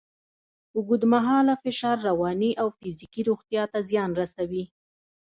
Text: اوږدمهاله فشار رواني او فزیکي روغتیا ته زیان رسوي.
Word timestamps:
اوږدمهاله 0.77 1.53
فشار 1.63 1.97
رواني 2.07 2.51
او 2.61 2.67
فزیکي 2.77 3.21
روغتیا 3.29 3.63
ته 3.71 3.79
زیان 3.89 4.11
رسوي. 4.21 4.63